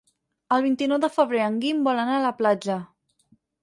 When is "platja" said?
2.43-2.83